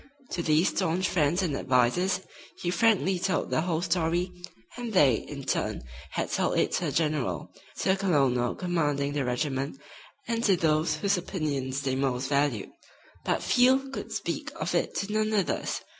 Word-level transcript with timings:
To 0.31 0.41
these 0.41 0.69
stanch 0.69 1.07
friends 1.07 1.43
and 1.43 1.55
advisers 1.55 2.21
he 2.57 2.71
frankly 2.71 3.19
told 3.19 3.51
the 3.51 3.61
whole 3.61 3.83
story, 3.83 4.31
and 4.75 4.91
they, 4.93 5.13
in 5.13 5.43
turn, 5.43 5.83
had 6.13 6.31
told 6.31 6.57
it 6.57 6.71
to 6.71 6.85
the 6.85 6.91
general, 6.91 7.53
to 7.81 7.89
the 7.89 7.95
colonel 7.97 8.55
commanding 8.55 9.13
the 9.13 9.23
regiment 9.23 9.79
and 10.27 10.43
to 10.43 10.55
those 10.57 10.95
whose 10.95 11.19
opinions 11.19 11.81
they 11.83 11.93
most 11.95 12.29
valued; 12.29 12.71
but 13.25 13.43
Field 13.43 13.93
could 13.93 14.11
speak 14.11 14.51
of 14.55 14.73
it 14.73 14.95
to 14.95 15.13
none 15.13 15.31
others. 15.35 15.81